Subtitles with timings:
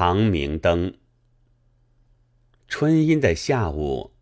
[0.00, 0.94] 长明灯。
[2.68, 4.12] 春阴的下午，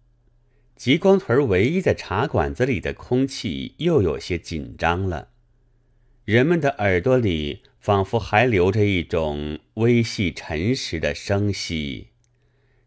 [0.74, 5.28] 极光屯唯一的茶馆子里的空气又有些紧张了。
[6.24, 12.08] 人们的耳朵里仿佛还留着一种微细沉实的声息，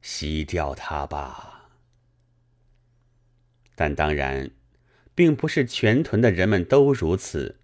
[0.02, 1.70] 吸掉它吧。
[3.74, 4.52] 但当然，
[5.16, 7.56] 并不是全屯的人们都如此。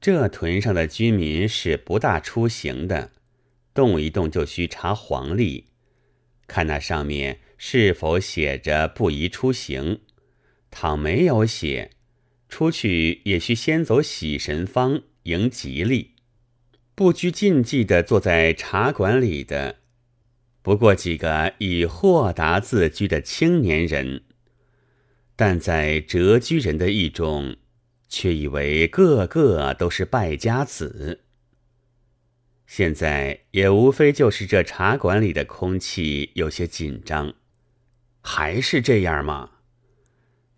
[0.00, 3.10] 这屯上的居民是不大出行的。
[3.76, 5.66] 动一动就需查黄历，
[6.48, 10.00] 看那上面是否写着不宜出行。
[10.70, 11.90] 倘没有写，
[12.48, 16.16] 出去也需先走喜神方迎吉利。
[16.94, 19.76] 不拘禁忌的坐在茶馆里的，
[20.62, 24.22] 不过几个以豁达自居的青年人，
[25.36, 27.56] 但在谪居人的意中，
[28.08, 31.25] 却以为个个都是败家子。
[32.66, 37.34] 现在也无非就是这茶馆里的空气有些紧张，
[38.20, 39.50] 还是这样吗？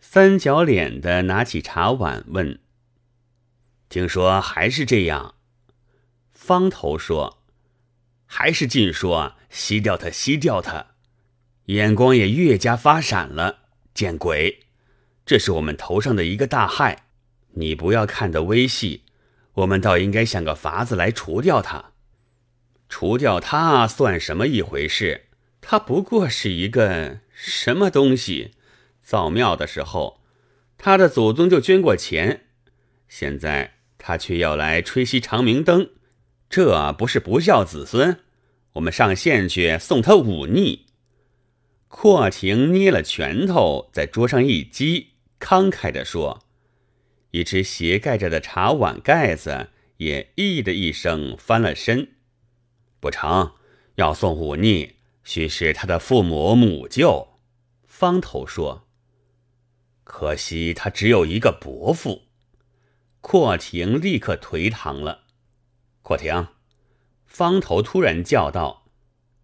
[0.00, 2.60] 三角脸的拿起茶碗问
[3.90, 5.34] ：“听说还是这样？”
[6.32, 7.42] 方头说
[8.24, 10.86] ：“还是尽说吸掉它，吸掉它。”
[11.66, 13.64] 眼光也越加发闪了。
[13.92, 14.60] 见鬼！
[15.26, 17.04] 这是我们头上的一个大害。
[17.54, 19.02] 你不要看得微细，
[19.52, 21.92] 我们倒应该想个法子来除掉它。
[22.88, 25.26] 除掉他算什么一回事？
[25.60, 28.52] 他不过是一个什么东西？
[29.02, 30.20] 造庙的时候，
[30.76, 32.46] 他的祖宗就捐过钱，
[33.08, 35.90] 现在他却要来吹熄长明灯，
[36.48, 38.20] 这不是不孝子孙？
[38.74, 40.86] 我们上县去送他忤逆。
[41.88, 46.44] 阔亭捏了拳头，在桌上一击，慷慨地说
[47.32, 52.08] ：“一只斜盖着的茶碗盖子也咦的一声翻了身。”
[53.00, 53.52] 不成，
[53.96, 57.28] 要送忤逆，须是他的父母母舅。
[57.86, 58.86] 方头说
[60.04, 62.22] ：“可惜他只有一个伯父。”
[63.20, 65.24] 阔亭立刻颓唐了。
[66.02, 66.48] 阔亭，
[67.26, 68.86] 方头突然叫道：“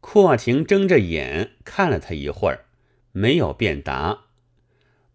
[0.00, 2.66] 阔亭睁着眼看了他一会儿，
[3.12, 4.24] 没有便答。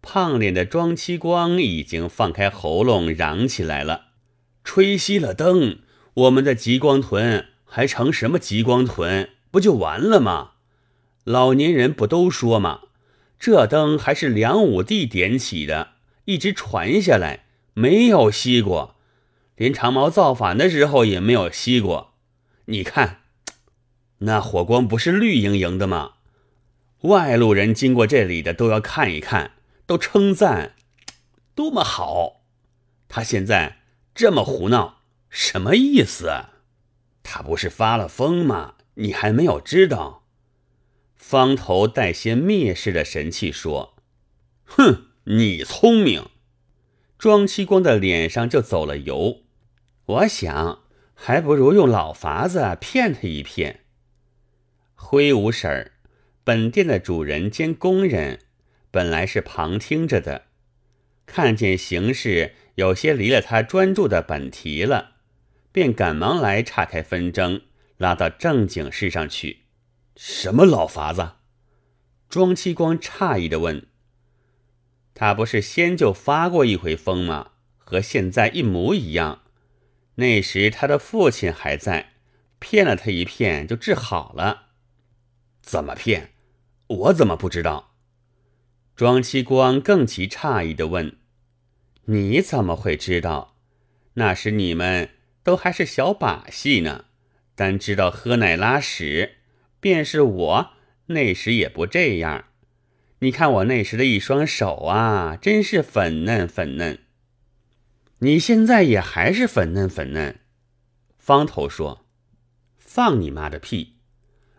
[0.00, 4.07] 胖脸的庄七光已经放开喉咙嚷起来了。
[4.68, 5.78] 吹熄了灯，
[6.12, 9.30] 我们的极光屯还成什么极光屯？
[9.50, 10.50] 不就完了吗？
[11.24, 12.80] 老年人不都说吗？
[13.40, 15.92] 这灯还是梁武帝点起的，
[16.26, 18.96] 一直传下来，没有熄过，
[19.56, 22.12] 连长毛造反的时候也没有熄过。
[22.66, 23.22] 你看，
[24.18, 26.12] 那火光不是绿莹莹的吗？
[27.04, 29.52] 外路人经过这里的都要看一看，
[29.86, 30.74] 都称赞，
[31.54, 32.42] 多么好！
[33.08, 33.76] 他现在。
[34.18, 36.46] 这么胡闹，什么意思？
[37.22, 38.74] 他不是发了疯吗？
[38.94, 40.24] 你还没有知道？
[41.14, 43.94] 方头带些蔑视的神气说
[44.66, 46.30] ：“哼，你聪明。”
[47.16, 49.44] 庄七光的脸上就走了油。
[50.06, 50.80] 我想，
[51.14, 53.84] 还不如用老法子骗他一骗。
[54.96, 55.92] 灰五婶儿，
[56.42, 58.40] 本店的主人兼工人，
[58.90, 60.46] 本来是旁听着的，
[61.24, 62.56] 看见形势。
[62.78, 65.16] 有些离了他专注的本题了，
[65.72, 67.62] 便赶忙来岔开纷争，
[67.96, 69.64] 拉到正经事上去。
[70.14, 71.32] 什么老法子？
[72.28, 73.84] 庄七光诧异的问。
[75.12, 77.50] 他不是先就发过一回疯吗？
[77.78, 79.42] 和现在一模一样。
[80.14, 82.12] 那时他的父亲还在，
[82.60, 84.68] 骗了他一骗就治好了。
[85.60, 86.30] 怎么骗？
[86.86, 87.96] 我怎么不知道？
[88.94, 91.16] 庄七光更其诧异的问。
[92.10, 93.54] 你怎么会知道？
[94.14, 95.10] 那时你们
[95.42, 97.04] 都还是小把戏呢，
[97.54, 99.36] 单知道喝奶拉屎。
[99.78, 100.70] 便是我
[101.06, 102.46] 那时也不这样。
[103.18, 107.00] 你看我那时的一双手啊，真是粉嫩粉嫩。
[108.20, 110.40] 你现在也还是粉嫩粉嫩。
[111.18, 112.06] 方头说
[112.78, 113.98] ：“放你妈的屁！”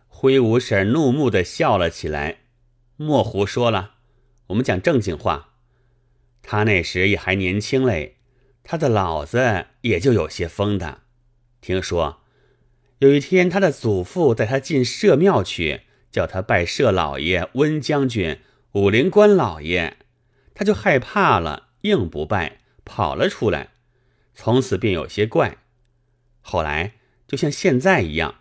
[0.07, 2.41] 灰五婶怒目的笑了起来。
[2.95, 3.95] 莫胡说了，
[4.47, 5.48] 我们讲正经话。
[6.51, 8.15] 他那时也还年轻嘞，
[8.63, 11.01] 他的老子也就有些疯的。
[11.61, 12.23] 听说
[12.97, 15.81] 有一天，他的祖父带他进社庙去，
[16.11, 18.39] 叫他拜社老爷、温将军、
[18.71, 19.97] 武灵官老爷，
[20.55, 23.69] 他就害怕了，硬不拜，跑了出来。
[24.33, 25.57] 从此便有些怪。
[26.41, 26.93] 后来
[27.27, 28.39] 就像现在一样，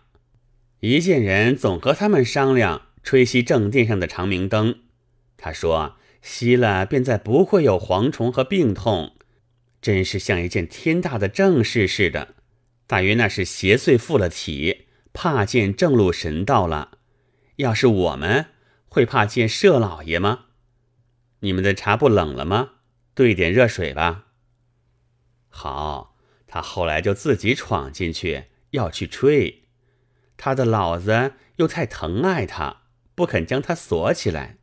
[0.79, 4.79] 一见人总和他们商量吹熄正殿上的长明灯。
[5.37, 5.97] 他说。
[6.21, 9.15] 吸了，便再不会有蝗虫和病痛，
[9.81, 12.35] 真是像一件天大的正事似的。
[12.85, 16.97] 大约那是邪祟附了体，怕见正路神道了。
[17.57, 18.47] 要是我们
[18.87, 20.45] 会怕见舍老爷吗？
[21.41, 22.71] 你们的茶不冷了吗？
[23.13, 24.25] 兑点热水吧。
[25.49, 26.15] 好，
[26.47, 29.63] 他后来就自己闯进去要去吹，
[30.37, 32.83] 他的老子又太疼爱他，
[33.15, 34.58] 不肯将他锁起来。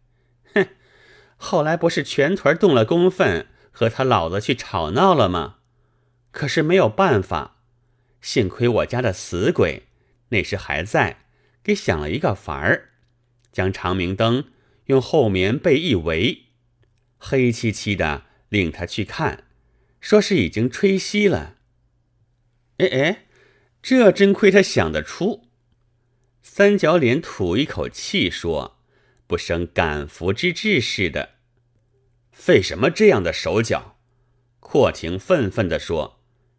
[1.37, 5.57] 后来不是全屯动了公愤，和他老子去吵闹了吗？
[6.31, 7.63] 可是没有办法，
[8.21, 9.85] 幸亏我家的死鬼
[10.31, 11.25] 那时还在，
[11.63, 12.91] 给想了一个法儿，
[13.53, 14.45] 将长明灯
[14.87, 16.47] 用厚棉被一围，
[17.19, 19.45] 黑漆漆的，令他去看，
[20.01, 21.57] 说是已经吹熄了。
[22.79, 23.27] 哎哎，
[23.81, 25.49] 这真亏他想得出。
[26.43, 28.76] 三角脸吐一口气说
[29.27, 31.31] ：“不生感服之志似的，
[32.33, 33.97] 费什么这样的手脚？”
[34.61, 36.15] 阔庭愤愤地说。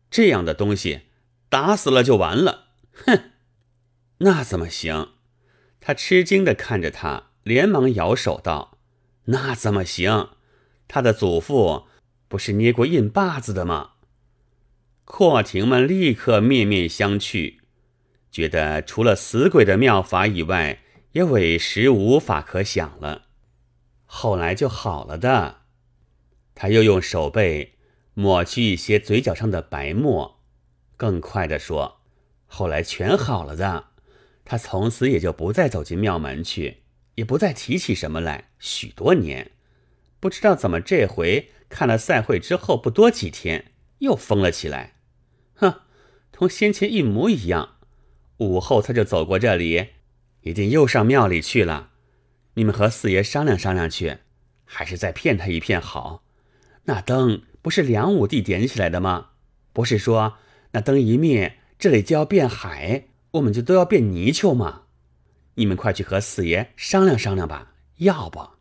[0.09, 1.01] 这样的东西，
[1.49, 2.69] 打死了就完了。
[3.05, 3.31] 哼，
[4.19, 5.09] 那怎么行？
[5.81, 8.77] 他吃惊的看着他，连忙摇手道
[9.27, 10.29] ：“那怎么行？
[10.87, 11.87] 他的祖父
[12.29, 13.95] 不是捏过印把子的吗？”
[15.03, 17.57] 阔亭们立刻面面相觑，
[18.31, 20.81] 觉得除了死鬼的妙法以外，
[21.17, 23.23] 也委实无法可想了。
[24.05, 25.61] 后来就好了的。
[26.53, 27.73] 他又用手背。
[28.13, 30.39] 抹去一些嘴角上的白沫，
[30.95, 32.01] 更快的说
[32.47, 33.89] ：“后来全好了的。
[34.43, 36.81] 他从此也就不再走进庙门去，
[37.13, 38.49] 也不再提起什么来。
[38.57, 39.51] 许多年，
[40.19, 44.95] 不知道怎么这回看了赛会之后不多几天，又疯了起来。
[45.53, 45.81] 哼，
[46.31, 47.75] 同先前一模一样。
[48.37, 49.89] 午后他就走过这里，
[50.47, 51.91] 一定又上庙里去了。
[52.53, 54.17] 你们和四爷商量商量去，
[54.65, 56.23] 还是再骗他一骗好。
[56.85, 59.31] 那灯。”不是梁武帝点起来的吗？
[59.73, 60.37] 不是说
[60.71, 64.83] 那灯一灭，这里就要变海，我们就都要变泥鳅吗？
[65.55, 67.73] 你们快去和四爷商量商量吧。
[67.97, 68.51] 要不，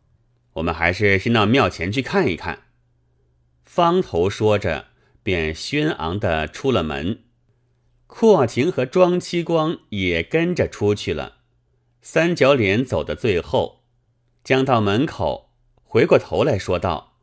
[0.55, 2.63] 我们还是先到庙前去看一看。
[3.63, 4.87] 方头说着，
[5.23, 7.19] 便轩昂的出了门。
[8.07, 11.36] 阔亭和庄七光也跟着出去了。
[12.09, 13.83] 三角脸走的最后，
[14.41, 15.51] 将到门口，
[15.83, 17.17] 回过头来说道。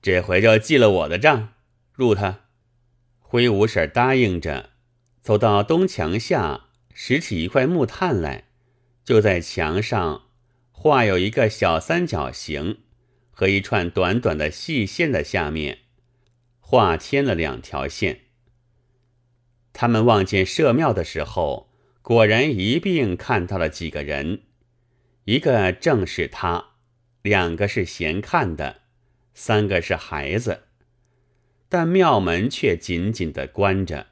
[0.00, 1.54] 这回就记了我的账，
[1.92, 2.42] 入他。
[3.18, 4.70] 灰五婶答应着，
[5.20, 8.44] 走到东墙下，拾起一块木炭来，
[9.04, 10.26] 就在墙上
[10.70, 12.82] 画有一个小三角形
[13.32, 15.80] 和一串短短的细线的下面，
[16.60, 18.20] 画添了两条线。
[19.72, 21.71] 他们望见社庙的时候，
[22.02, 24.42] 果然一并看到了几个人，
[25.24, 26.70] 一个正是他，
[27.22, 28.82] 两个是闲看的。
[29.34, 30.64] 三个是孩子，
[31.68, 34.08] 但庙门却紧紧的关着。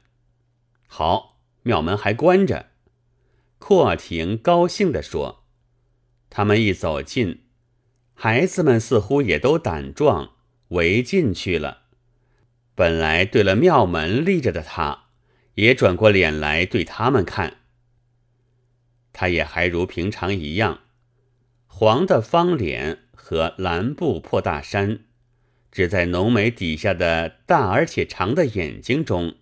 [0.87, 2.71] 好，庙门还关着。
[3.59, 5.43] 阔亭高兴地说
[6.31, 7.43] ：“他们一走近，
[8.15, 10.31] 孩子们似乎也都胆壮，
[10.69, 11.83] 围进去了。
[12.73, 15.09] 本来对了庙门立着的他，
[15.53, 17.57] 也转过脸来对他们看。
[19.21, 20.79] 他也还如平常一样，
[21.67, 25.01] 黄的方脸和蓝布破大衫。”
[25.71, 29.35] 只在浓眉底下的大而且长的眼睛中，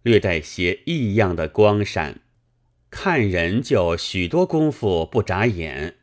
[0.00, 2.20] 略带些异样的光闪，
[2.88, 5.98] 看人就许多功夫不眨眼，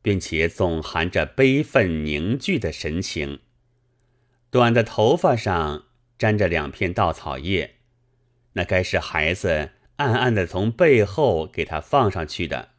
[0.00, 3.40] 并且总含着悲愤凝聚的神情。
[4.50, 5.84] 短的头发上
[6.18, 7.74] 沾着两片稻草叶，
[8.54, 9.72] 那该是孩子
[10.02, 12.70] 暗暗的从背后给他放上去的，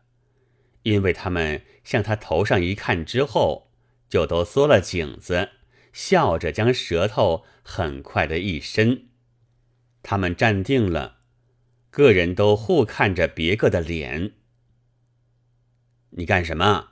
[0.82, 3.72] 因为他们向他头上一看之后，
[4.10, 5.52] 就都缩了颈子。
[5.94, 9.10] 笑着将舌头很快的一伸，
[10.02, 11.20] 他们站定了，
[11.92, 14.34] 个人都互看着别个的脸。
[16.10, 16.90] 你干什么？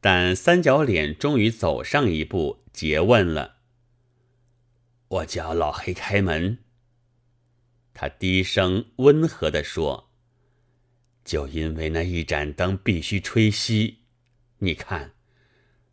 [0.00, 3.58] 但三角脸终于走上一步，诘问了
[5.08, 6.58] ：“我叫老黑开门。”
[8.00, 10.08] 他低声温和地说
[11.26, 13.96] ：“就因为那一盏灯必须吹熄，
[14.58, 15.14] 你看。”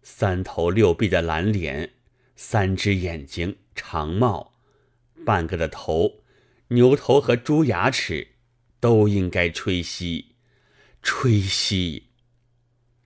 [0.04, 1.96] 三头六臂的蓝脸，
[2.36, 4.54] 三只眼睛，长帽，
[5.26, 6.22] 半个的头，
[6.68, 8.36] 牛头和猪牙齿，
[8.80, 10.26] 都应该吹熄，
[11.02, 12.04] 吹熄，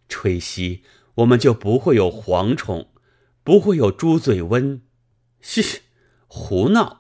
[0.10, 0.82] 吹熄，
[1.16, 2.92] 我们就不会有蝗虫，
[3.46, 4.82] 不会有猪嘴瘟。
[5.40, 5.84] 嘘，
[6.28, 6.99] 胡闹！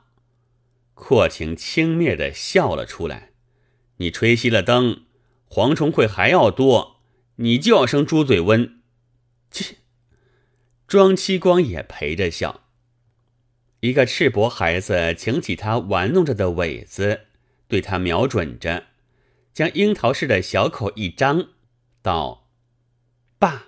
[1.00, 3.32] 阔情轻蔑的笑了出来。
[3.98, 5.06] 你吹熄了灯，
[5.50, 6.98] 蝗虫会还要多，
[7.38, 8.74] 你就要生猪嘴瘟。
[9.50, 9.77] 切！
[10.88, 12.65] 庄七光也陪着笑。
[13.79, 17.27] 一个赤膊孩子请起他玩弄着的苇子，
[17.70, 18.88] 对他瞄准着，
[19.53, 21.48] 将樱桃似的小口一张，
[22.01, 22.50] 道
[23.39, 23.68] ：“爸，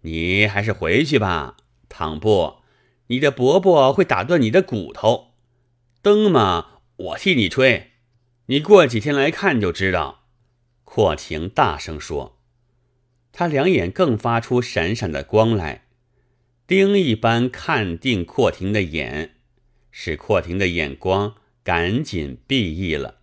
[0.00, 1.56] 你还是回去吧，
[1.88, 2.59] 倘不，
[3.10, 5.34] 你的伯伯会打断你的骨头。
[6.00, 7.90] 灯嘛，我替你吹，
[8.46, 10.24] 你过几天来看就知道。”
[10.84, 12.38] 阔亭大声说，
[13.32, 15.86] 他两眼更发出闪闪的光来，
[16.66, 19.36] 钉一般看定阔亭的眼，
[19.90, 23.18] 使阔亭的眼光赶紧闭翳了。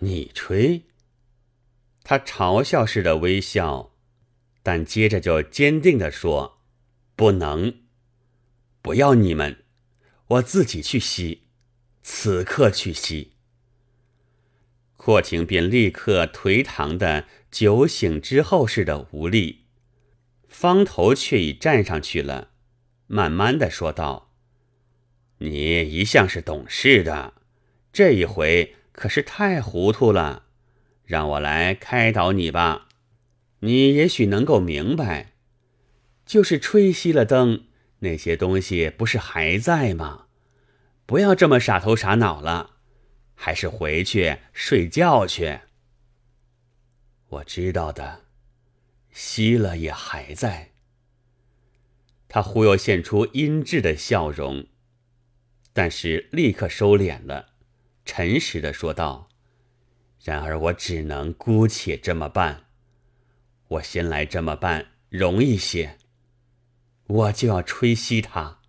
[0.00, 0.82] 你吹？
[2.02, 3.92] 他嘲笑似的微笑，
[4.62, 6.58] 但接着就坚定地说
[7.16, 7.74] ：“不能，
[8.84, 9.64] 不要你们，
[10.26, 11.44] 我自己去吸，
[12.02, 13.32] 此刻去吸。”
[14.92, 19.60] 霍廷便立刻颓唐的酒醒之后似的无力，
[20.48, 22.50] 方头却已站上去了，
[23.06, 24.34] 慢慢的说道
[25.40, 27.32] ：“你一向是懂事的，
[27.90, 30.44] 这一回可是太糊涂了，
[31.06, 32.88] 让我来开导你吧。
[33.60, 35.32] 你也许能够明白，
[36.26, 37.64] 就是吹熄了灯，
[38.04, 40.26] 那些东西不是还在吗？
[41.04, 42.70] 不要这么傻头傻脑了。”
[43.36, 45.58] 还是回去睡觉去。
[47.26, 48.26] 我知道的，
[49.12, 50.70] 熄了也还在。
[52.28, 54.68] 他忽又现出阴鸷的笑容，
[55.72, 57.48] 但是立刻收敛了，
[58.04, 59.28] 诚实的说道
[60.22, 62.66] ：“然而我只能姑且这么办。
[63.66, 65.98] 我先来这么办容易些，
[67.06, 68.60] 我就要吹熄它，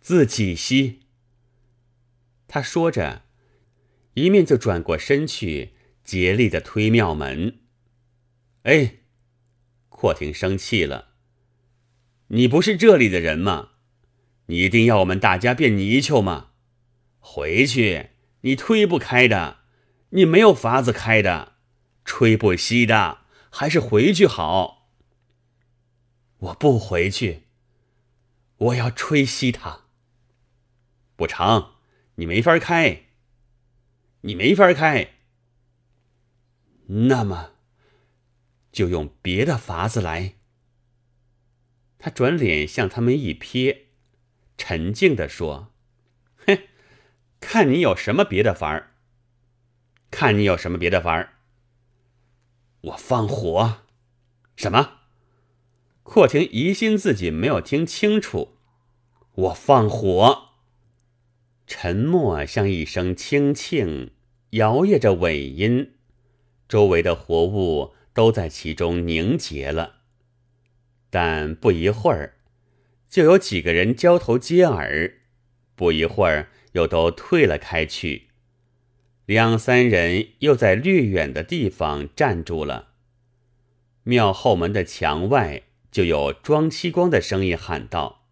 [0.00, 0.98] 自己熄。”
[2.48, 3.22] 他说着。
[4.14, 5.72] 一面就转过身去，
[6.04, 7.60] 竭力的推庙门。
[8.64, 8.96] 哎，
[9.88, 11.14] 阔亭生气了。
[12.26, 13.70] 你不是这里的人吗？
[14.46, 16.50] 你一定要我们大家变泥鳅吗？
[17.20, 18.10] 回去，
[18.42, 19.60] 你推不开的，
[20.10, 21.54] 你没有法子开的，
[22.04, 24.90] 吹不熄的，还是回去好。
[26.38, 27.44] 我不回去，
[28.62, 29.80] 我要吹熄它。
[31.16, 31.72] 不成，
[32.16, 33.06] 你没法开。
[34.22, 35.14] 你没法开，
[36.86, 37.54] 那么
[38.70, 40.34] 就用别的法子来。
[41.98, 43.86] 他转脸向他们一瞥，
[44.56, 45.72] 沉静的说
[46.46, 46.56] ：“哼，
[47.40, 48.94] 看你有什么别的法儿？
[50.12, 51.38] 看你有什么别的法儿？
[52.82, 53.82] 我放火？
[54.54, 55.00] 什么？”
[56.02, 58.56] 阔亭疑心自己没有听清楚。
[59.34, 60.50] 我放火。
[61.66, 64.10] 沉默像一声轻磬，
[64.50, 65.92] 摇曳着尾音，
[66.68, 70.00] 周围的活物都在其中凝结了。
[71.08, 72.36] 但不一会儿，
[73.08, 75.12] 就有几个人交头接耳；
[75.74, 78.28] 不一会儿，又都退了开去。
[79.24, 82.88] 两三人又在略远的地方站住了。
[84.02, 85.62] 庙后门的墙外，
[85.92, 88.24] 就有装漆光的声音喊道：“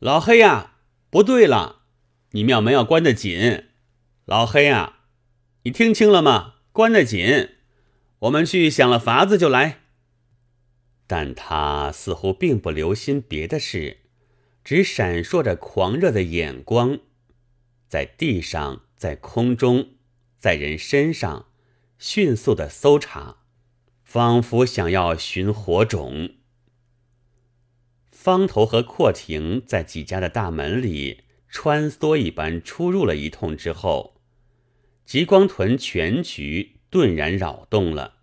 [0.00, 0.76] 老黑呀，
[1.10, 1.82] 不对了！”
[2.32, 3.64] 你庙门要关得紧，
[4.24, 5.00] 老黑啊，
[5.64, 6.54] 你听清了吗？
[6.70, 7.50] 关得紧，
[8.20, 9.80] 我们去想了法子就来。
[11.06, 13.98] 但他似乎并不留心别的事，
[14.62, 16.98] 只闪烁着狂热的眼光，
[17.88, 19.90] 在地上，在空中，
[20.38, 21.46] 在人身上，
[21.98, 23.38] 迅速的搜查，
[24.04, 26.30] 仿佛想要寻火种。
[28.26, 31.20] 方头和阔亭在几家的大门里。
[31.48, 34.20] 穿梭一般出入了一通之后，
[35.04, 38.14] 极光屯全局顿然扰动了。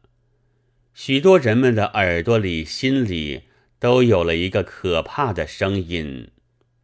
[0.93, 3.43] 许多人们的耳朵里、心里
[3.79, 6.31] 都有了一个可怕的声音：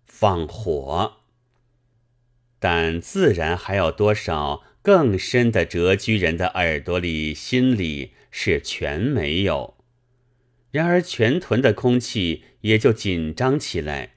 [0.06, 1.18] 放火。
[2.58, 9.79] 但自然还有多少更深的谪居人的耳朵里、心里是全没有。
[10.72, 14.16] 然而全屯的空气也就紧张起来。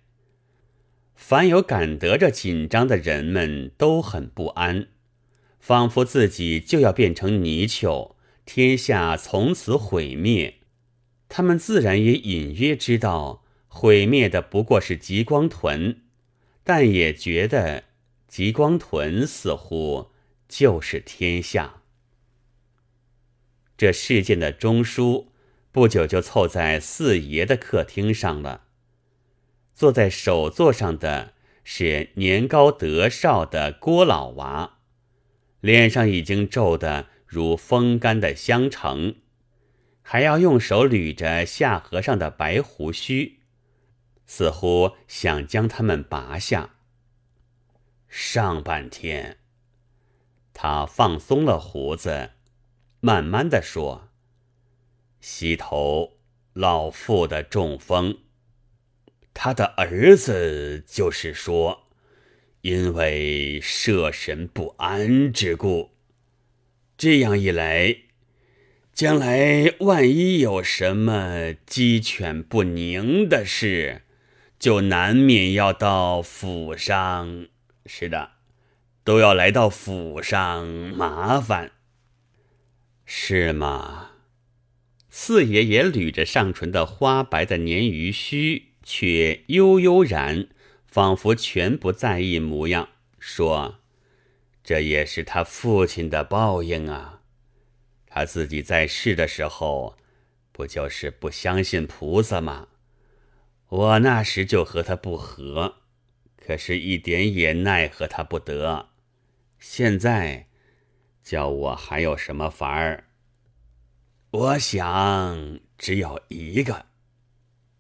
[1.14, 4.88] 凡有感得着紧张的人们都很不安，
[5.60, 10.56] 仿佛自己就要变成泥鳅，天下从此毁灭。
[11.28, 16.02] 他们自然也隐约知道，毁灭的不过是极光屯，
[16.64, 17.84] 但也觉得
[18.26, 20.10] 极光屯似乎
[20.48, 21.82] 就是天下。
[23.78, 25.28] 这事件的中枢
[25.72, 28.64] 不久就凑在四爷的客厅上了。
[29.74, 31.32] 坐在首座上的
[31.64, 34.78] 是年高德少的郭老娃，
[35.60, 39.16] 脸上已经皱得如风干的香橙，
[40.02, 43.40] 还要用手捋着下颌上的白胡须，
[44.26, 46.74] 似乎想将它们拔下。
[48.08, 49.38] 上半天，
[50.52, 52.32] 他放松了胡子，
[53.00, 54.10] 慢慢的说
[55.22, 56.18] ：“西头
[56.52, 58.18] 老妇的中风，
[59.32, 61.84] 他的儿子就是说，
[62.60, 65.92] 因为摄神不安之故，
[66.98, 67.96] 这样一来，
[68.92, 74.02] 将来万一有什么鸡犬不宁的事，
[74.58, 77.46] 就难免要到府上。
[77.86, 78.32] 是的。”
[79.04, 81.72] 都要来到府上麻烦，
[83.04, 84.11] 是吗？
[85.14, 90.48] 四爷也捋着上唇的花白的鲶鱼须，却悠悠然，
[90.86, 92.88] 仿佛全不在意模样，
[93.18, 93.80] 说
[94.64, 97.20] ：“这也是他父亲的报应啊！
[98.06, 99.98] 他自己在世的时候，
[100.50, 102.68] 不就是不相信菩萨吗？
[103.68, 105.74] 我那时就和他不和，
[106.42, 108.88] 可是一点也奈何他不得。”
[109.60, 110.46] 现在
[111.22, 113.04] 叫我还有什么法儿？
[114.32, 116.86] 我想只有一个。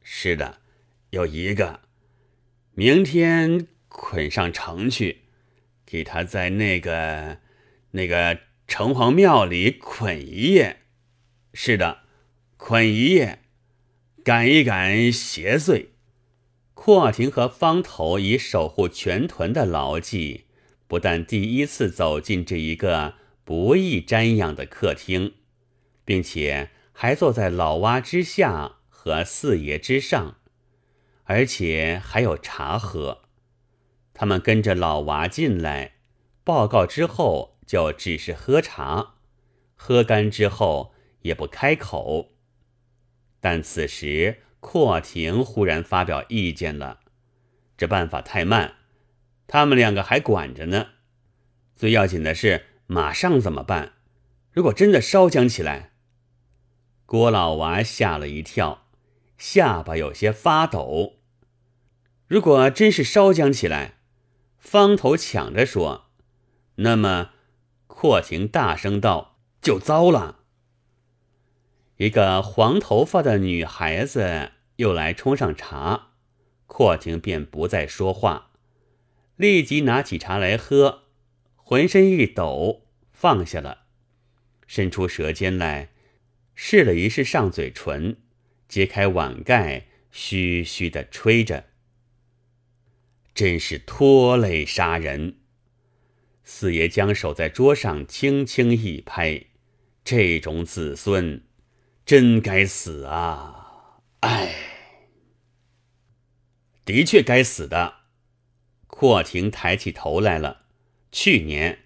[0.02, 0.58] 是的，
[1.08, 1.80] 有一个。
[2.74, 5.22] 明天捆上城去，
[5.86, 7.38] 给他在那个
[7.92, 10.82] 那个城隍庙里捆一夜。
[11.54, 12.00] 是的，
[12.58, 13.38] 捆一夜，
[14.22, 15.86] 赶一赶邪祟。
[16.74, 20.44] 阔亭和方头以守护全屯的牢记。
[20.86, 25.32] 不但第一次走进这一个不易瞻仰的客厅，
[26.04, 30.36] 并且还坐在老蛙之下和四爷之上，
[31.24, 33.22] 而且还有茶喝。
[34.14, 35.94] 他们跟着老娃进来，
[36.44, 39.14] 报告之后就只是喝茶，
[39.74, 42.32] 喝干之后也不开口。
[43.40, 47.00] 但此时阔亭忽然发表意见了，
[47.76, 48.74] 这办法太慢。
[49.46, 50.88] 他们两个还管着呢，
[51.74, 53.94] 最要紧的是马上怎么办？
[54.52, 55.91] 如果真的烧僵起来，
[57.12, 58.86] 郭老娃吓了一跳，
[59.36, 61.18] 下巴有些发抖。
[62.26, 63.98] 如果真是烧僵起来，
[64.56, 66.06] 方头抢着说
[66.76, 67.32] ：“那么，
[67.86, 70.38] 阔亭大声道：‘就糟了。’”
[72.00, 76.12] 一个黄头发的女孩子又来冲上茶，
[76.66, 78.52] 阔亭便不再说话。
[79.36, 81.02] 立即拿起茶来喝，
[81.56, 83.82] 浑身一抖，放下了，
[84.66, 85.91] 伸出舌尖来
[86.54, 88.16] 试了一试上嘴唇，
[88.68, 91.66] 揭开碗盖，嘘嘘的吹着。
[93.34, 95.38] 真是拖累杀人！
[96.44, 99.46] 四爷将手在桌上轻轻一拍，
[100.04, 101.42] 这种子孙
[102.04, 104.00] 真该死啊！
[104.20, 104.54] 哎，
[106.84, 108.02] 的确该死的。
[108.86, 110.66] 阔亭抬起头来了。
[111.10, 111.78] 去年，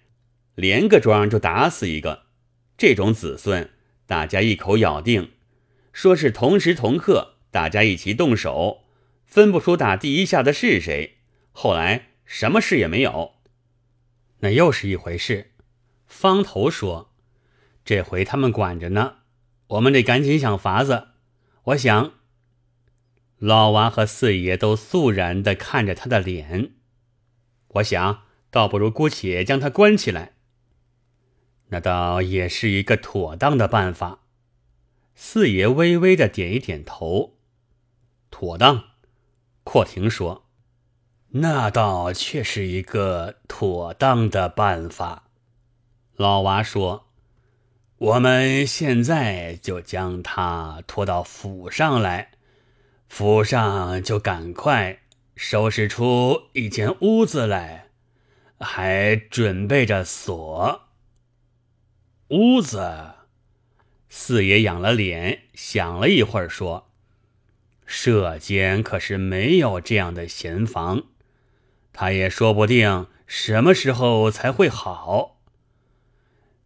[0.55, 2.25] 连个庄就打死一个，
[2.77, 3.69] 这种子孙，
[4.07, 5.33] 大家一口咬定，
[5.93, 8.85] 说是同时同刻，大家一起动手，
[9.25, 11.17] 分不出打第一下的是谁。
[11.51, 13.33] 后来什么事也没有，
[14.39, 15.51] 那又是一回事。
[16.05, 17.11] 方头说
[17.83, 19.17] ：“这回他们管着呢，
[19.67, 21.09] 我们得赶紧想法子。”
[21.65, 22.13] 我想，
[23.39, 26.71] 老娃和四爷都肃然的看着他的脸。
[27.67, 30.36] 我想，倒不如姑且将他关起来。
[31.69, 34.19] 那倒也是一个妥当的办法。
[35.15, 37.37] 四爷微微的点一点头，
[38.29, 38.83] 妥当。
[39.63, 40.45] 阔亭说
[41.41, 45.29] ：“那倒却是一个妥当的办法。”
[46.15, 47.07] 老娃说
[47.97, 52.31] ：“我们现在就将他拖到府上来，
[53.07, 54.99] 府上就赶快。”
[55.39, 57.89] 收拾出一间屋子来，
[58.59, 60.86] 还准备着锁。
[62.29, 63.13] 屋子，
[64.09, 66.89] 四爷仰了脸，想了一会儿，说
[67.85, 71.03] ：“舍监可是没有这样的闲房，
[71.93, 75.39] 他也说不定什么时候才会好，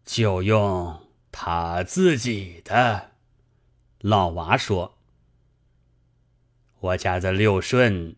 [0.04, 3.12] 就用他自己的。”
[4.02, 4.98] 老娃说
[6.80, 8.16] ：“我家的六顺。”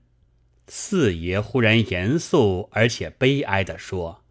[0.66, 4.24] 四爷忽然严肃而且悲哀地说，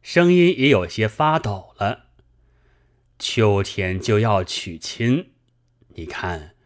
[0.00, 2.06] 声音也有些发抖了。
[3.24, 5.30] 秋天就要娶亲，
[5.94, 6.56] 你看，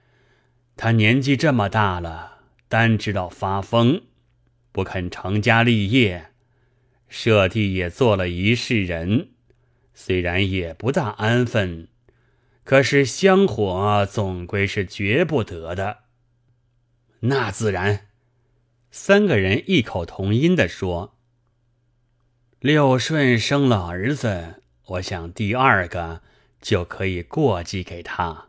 [0.75, 4.05] 他年纪这么大了，单知道发疯，
[4.73, 6.31] 不肯成家立业。
[7.09, 9.33] 舍弟也做了一世人，
[9.93, 11.89] 虽然也不大安分，
[12.65, 15.99] 可是香火总归是绝不得的。
[17.21, 18.07] 那自然。
[18.91, 21.19] 三个人异口同音地说
[22.61, 26.23] ：“六顺生了儿子，我想第二个
[26.67, 28.49] 就可以过继给他。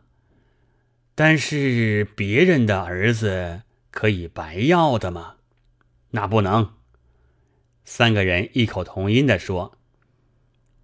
[1.14, 5.36] 但是别人的儿子可以白要的吗？
[6.10, 6.74] 那不能。
[7.84, 9.78] 三个人异口同音的说：“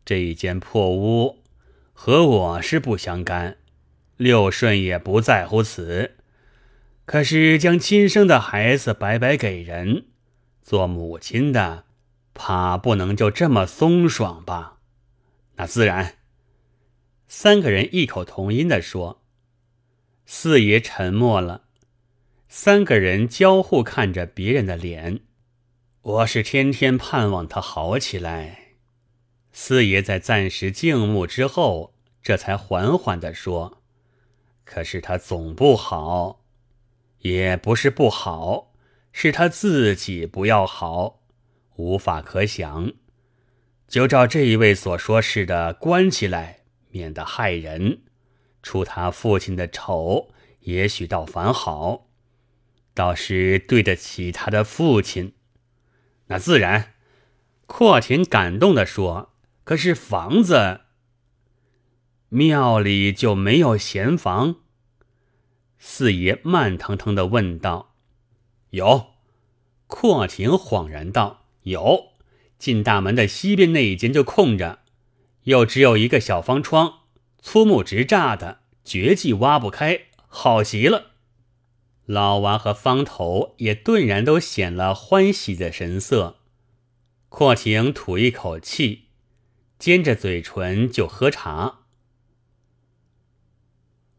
[0.07, 1.43] 这一间破屋
[1.93, 3.57] 和我是不相干，
[4.17, 6.13] 六顺也不在乎此。
[7.05, 10.07] 可是将亲生的孩子白白给人，
[10.63, 11.83] 做母亲的。”
[12.33, 14.79] 怕不能就这么松爽吧？
[15.57, 16.15] 那自然。
[17.27, 19.23] 三个人异口同音的说。
[20.27, 21.65] 四爷沉默了。
[22.49, 25.21] 三个人交互看着别人的脸。
[26.03, 28.77] 我是天天盼望他好起来。
[29.53, 33.83] 四爷在暂时静默之后，这才缓缓的说
[34.65, 36.45] ：“可是他总不好，
[37.21, 38.73] 也不是不好，
[39.13, 41.23] 是他自己不要好。”
[41.77, 42.93] 无法可想，
[43.89, 46.64] 就照这一位所说似的，关起来，
[46.95, 48.03] 免得害人。
[48.63, 50.31] 出他父亲的丑，
[50.61, 52.07] 也许倒反好，
[52.95, 55.35] 倒是对得起他的父亲。
[56.29, 56.93] 那自然。
[57.67, 59.33] 阔亭感动的说
[59.65, 60.83] ：“可是房子，
[62.29, 64.57] 庙里就没有闲房？”
[65.79, 67.95] 四爷慢腾腾的问道
[68.71, 69.15] ：“有？”
[69.89, 71.47] 阔亭恍然道。
[71.63, 72.13] 有，
[72.59, 74.81] 进大门的西边那一间就空着，
[75.45, 77.01] 又只有一个小方窗，
[77.41, 81.13] 粗木直栅的，绝技挖不开，好极了。
[82.05, 86.37] 老王和方头也顿然都显了欢喜的神色。
[87.31, 89.05] 阔亭吐一口气，
[89.79, 91.81] 尖着嘴唇就喝茶。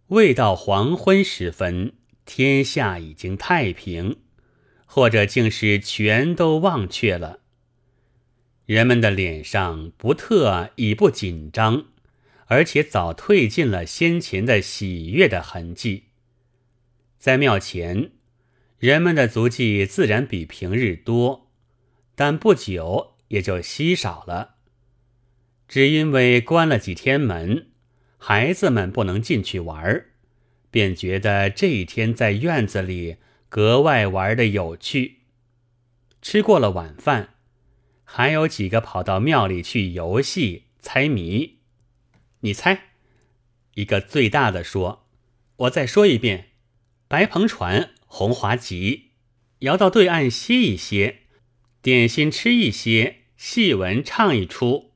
[0.08, 1.94] 未到黄昏时分，
[2.26, 4.18] 天下已经太平。
[4.88, 7.40] 或者竟是全都忘却了。
[8.66, 11.86] 人们的脸上不特已不紧张，
[12.48, 16.06] 而且早褪尽了先前的喜悦的痕迹。
[17.18, 18.12] 在庙前，
[18.80, 21.52] 人们的足迹自然比平日多，
[22.16, 24.56] 但不久也就稀少了。
[25.68, 27.68] 只因为关了几天门，
[28.18, 30.06] 孩子们不能进去玩
[30.72, 33.18] 便觉得这一天在院子里。
[33.48, 35.20] 格外玩的有趣。
[36.22, 37.35] 吃过了晚饭，
[38.18, 41.58] 还有几个跑到庙里去游戏猜谜。
[42.40, 42.80] 你猜，
[43.74, 45.06] 一个最大的说
[45.68, 46.52] ：“我再说一遍，
[47.10, 49.12] 白篷船，红华集，
[49.60, 51.24] 摇到对岸歇一歇，
[51.82, 54.94] 点心吃一些，戏文唱一出。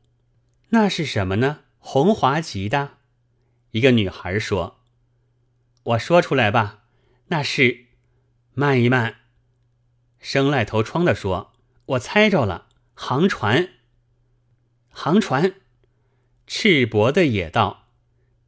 [0.70, 1.64] 那是什么呢？
[1.78, 3.00] 红华集的。”
[3.72, 4.80] 一个女孩说
[5.84, 6.86] ：“我说出来吧，
[7.28, 7.88] 那是。”
[8.56, 9.18] 慢一慢，
[10.20, 11.52] 生赖头疮的说
[11.88, 12.69] ：“我猜着了，
[13.02, 13.70] 航船。”
[14.92, 15.56] 航船，
[16.46, 17.86] 赤膊的也道：“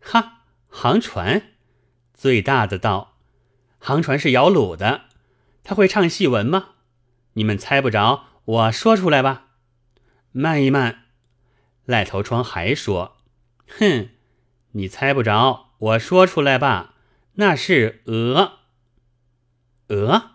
[0.04, 1.54] 哈，航船。”
[2.14, 3.18] 最大的道
[3.80, 5.06] ：“航船是摇橹的，
[5.64, 6.72] 他会唱戏文吗？
[7.34, 9.48] 你们猜不着，我说出来吧。”
[10.34, 11.06] 慢一慢，
[11.86, 13.16] 赖头疮还说
[13.80, 14.10] ：“哼，
[14.74, 16.96] 你猜不着，我说出来吧，
[17.36, 18.60] 那是鹅。”
[19.88, 20.32] 鹅，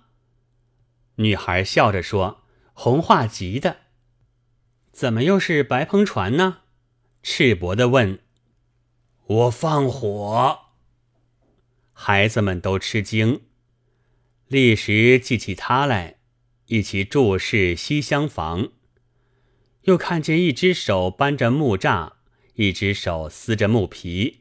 [1.16, 3.80] 女孩笑着说：“红画集的，
[4.96, 6.60] 怎么又是白篷船呢？”
[7.22, 8.20] 赤膊的问
[9.28, 10.60] ：“我放火。”
[11.92, 13.42] 孩子们都吃惊，
[14.48, 16.16] 立时记起他来，
[16.68, 18.70] 一起注视西厢房，
[19.82, 22.12] 又看见一只手搬着木栅，
[22.54, 24.40] 一只手撕着木皮，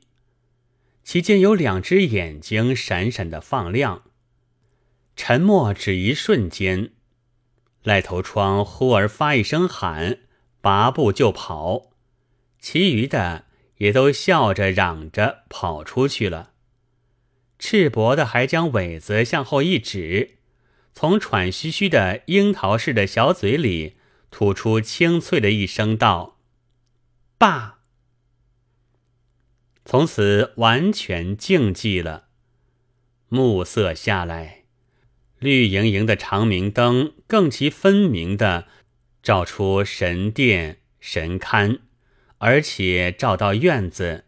[1.03, 4.03] 其间有两只眼睛闪闪的放亮。
[5.17, 6.93] 沉默只一瞬间，
[7.83, 10.19] 赖头疮忽而发一声喊，
[10.65, 11.91] 拔步就跑，
[12.60, 13.45] 其余的
[13.78, 16.54] 也都笑着嚷着跑出去了。
[17.60, 20.39] 赤膊的还将尾子向后一指，
[20.91, 23.97] 从喘吁吁的樱桃似的小嘴里
[24.32, 26.39] 吐出清脆的一声道
[27.38, 27.82] ：“爸。”
[29.86, 32.30] 从此完全静寂了，
[33.30, 34.63] 暮色下来。
[35.38, 38.67] 绿莹莹的长明灯更其分明的
[39.25, 41.79] 照出神殿神龛，
[42.38, 44.25] 而且照到院子，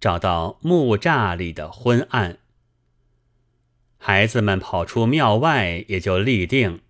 [0.00, 2.38] 照到木栅里的昏暗。
[3.98, 6.82] 孩子们跑出庙外，也就立定，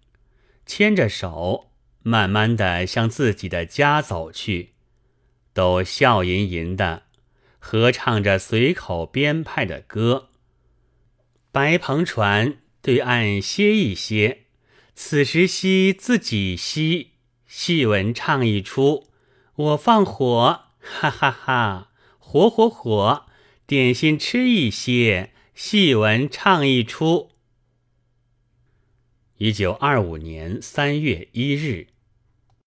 [0.67, 1.71] 牵着手，
[2.03, 4.75] 慢慢的向自己的家走去，
[5.55, 7.05] 都笑吟吟的，
[7.59, 10.29] 合唱着随口编派的歌。
[11.51, 12.59] 白篷船。
[12.83, 14.43] 对岸歇一歇，
[14.95, 17.15] 此时息自己息，
[17.59, 19.07] 戏文唱一出，
[19.55, 21.91] 我放火，哈哈哈！
[22.19, 23.25] 火火火！
[23.67, 27.31] 点心吃一些，戏文唱一出。
[29.39, 31.87] 一九二五年三月一日。